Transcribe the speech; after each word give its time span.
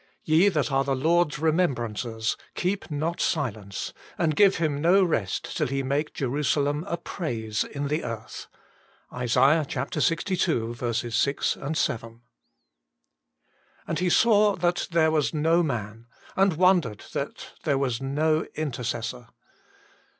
Ye 0.23 0.49
that 0.49 0.71
are 0.71 0.83
the 0.83 0.95
Lord 0.95 1.33
s 1.33 1.37
remembrancers, 1.37 2.35
keep 2.55 2.89
not 2.89 3.21
silence, 3.21 3.93
and 4.17 4.35
give 4.35 4.55
Him 4.55 4.81
no 4.81 5.03
rest 5.03 5.55
till 5.55 5.67
He 5.67 5.83
make 5.83 6.15
Jerusalem 6.15 6.83
a 6.87 6.97
praise 6.97 7.63
in 7.63 7.87
the 7.87 8.03
earth." 8.03 8.47
ISA. 9.15 9.39
Ixii. 9.69 11.11
6, 11.21 11.57
7. 11.79 12.21
"And 13.85 13.99
He 13.99 14.09
saw 14.09 14.55
that 14.55 14.87
there 14.89 15.11
was 15.11 15.35
no 15.35 15.61
man, 15.61 16.07
and 16.35 16.53
wondered 16.57 17.03
that 17.13 17.51
there 17.63 17.77
was 17.77 18.01
no 18.01 18.47
intercessor." 18.55 19.27